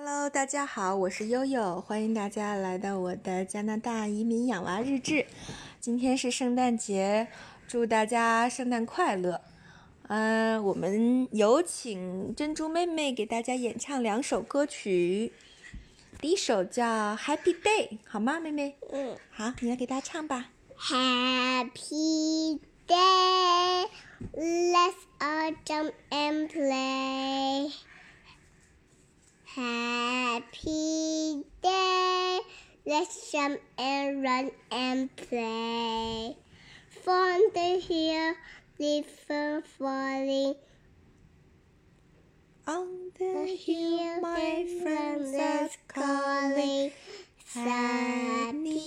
[0.00, 5.26] Hello，大家好，我是悠悠，欢迎大家来到我的加拿大移民养娃日志。
[5.80, 7.26] 今天是圣诞节，
[7.66, 9.40] 祝大家圣诞快乐。
[10.06, 15.32] 嗯，我们有请珍珠妹妹给大家演唱两首歌曲。
[16.20, 18.76] 第一首叫《Happy Day》，好吗，妹妹？
[18.92, 19.16] 嗯。
[19.32, 20.50] 好，你来给大家唱吧。
[20.78, 23.88] Happy day,
[24.32, 27.72] let's all jump and play.
[29.56, 29.97] Happy
[31.61, 32.39] day,
[32.85, 36.37] let's jump and run and play.
[37.03, 38.35] From the hill,
[38.79, 40.55] different falling.
[42.65, 46.91] On the hill, my friends are calling.
[47.45, 48.79] Sunny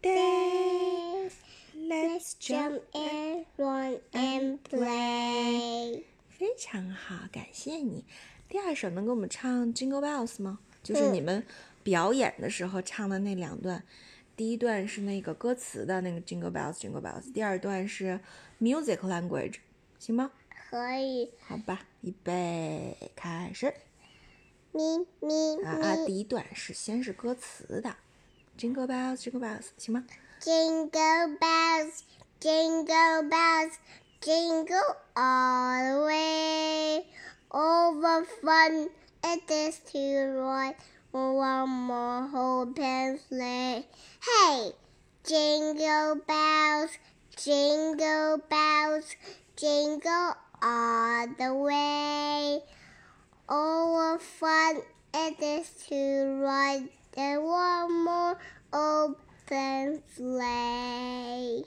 [0.00, 1.28] day,
[1.76, 6.04] let's jump jump and run and play.
[6.28, 8.04] 非常好，感谢你。
[8.51, 10.59] 第二首能给我们唱《Jingle Bells》吗？
[10.83, 11.41] 就是你们
[11.83, 13.81] 表演的时候唱的那两段。
[14.35, 18.19] 第一段是那个歌词的那个 Jingle Bells Jingle Bells，第二段是
[18.59, 19.59] Music Language，
[19.99, 20.31] 行吗？
[20.69, 23.73] 可以，好吧，预备，开始。
[24.73, 24.81] 咪
[25.21, 26.05] 咪啊啊！
[26.05, 27.95] 第一段是先是歌词的
[28.57, 30.05] ，Jingle Bells Jingle Bells，行吗
[30.41, 32.01] ？Jingle bells,
[32.41, 33.75] jingle bells,
[34.19, 37.05] jingle all the way.
[37.53, 38.89] Oh, what fun
[39.25, 40.75] it is to ride
[41.13, 43.85] on one more open sleigh.
[44.23, 44.71] Hey,
[45.27, 46.91] jingle bells,
[47.35, 49.15] jingle bells,
[49.57, 52.61] jingle all the way.
[53.49, 54.81] Oh, what fun
[55.13, 58.37] it is to ride in one more
[58.71, 61.63] open sleigh.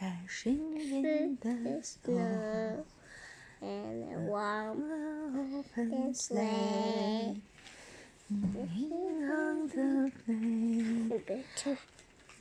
[0.00, 2.86] Dashing in the snow,
[3.61, 4.83] And a warm
[5.55, 7.39] open sleigh,
[8.29, 11.09] on the plain,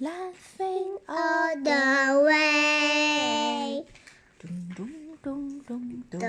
[0.00, 3.84] laughing all the way.
[4.41, 4.43] 咚
[4.75, 4.81] 咚
[5.22, 5.70] 咚咚
[6.10, 6.22] 咚噔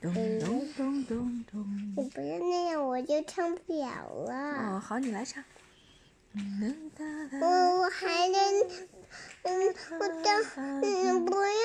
[0.00, 1.52] 咚咚咚咚咚。
[1.98, 4.32] 你不是那样，我就唱不了了。
[4.76, 5.44] 哦，好，你来唱。
[7.40, 7.46] 我
[7.80, 8.38] 我还能，
[9.42, 11.59] 嗯，我的，嗯，不要弄那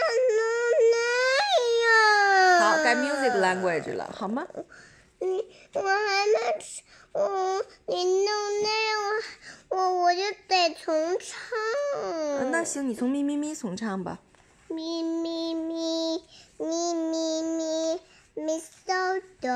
[2.87, 2.97] 样。
[2.97, 4.47] 好，该 music language 了，好吗？
[5.19, 6.83] 你我还没吃，
[7.13, 8.29] 我你弄
[8.63, 9.01] 那样，
[9.71, 11.49] 我我我就得重唱。
[12.03, 14.19] 嗯那行，你从咪咪咪从唱吧。
[14.69, 16.23] 咪咪咪
[16.59, 18.01] 咪咪咪
[18.35, 19.49] 咪嗦哆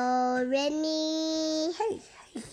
[0.44, 2.00] 来咪，嘿，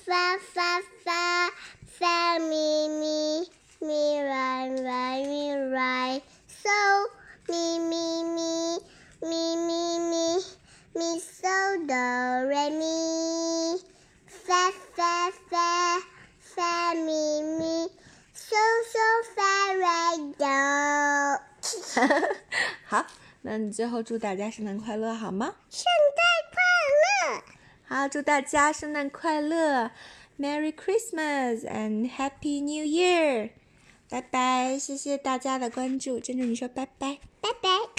[0.06, 1.52] 发发发
[1.86, 3.50] 发咪咪
[3.80, 6.70] 咪来来咪来嗦
[7.48, 8.82] 咪咪咪
[9.22, 10.44] 咪咪咪
[10.94, 13.84] 咪嗦哆来咪，
[14.28, 16.02] 发发发
[16.42, 17.92] 发咪咪
[18.36, 18.56] 嗦
[18.92, 18.98] 嗦
[19.36, 20.46] 发来哆。
[22.86, 23.06] 好，
[23.42, 25.56] 那你最后祝大家圣诞快乐，好吗？
[25.70, 25.86] 圣
[26.16, 26.62] 诞快
[27.32, 27.44] 乐！
[27.88, 29.92] 好，祝大家圣诞快乐
[30.40, 33.52] ，Merry Christmas and Happy New Year！
[34.10, 37.20] 拜拜，谢谢大家的关注，珍珠你说拜拜。
[37.42, 37.97] 拜拜。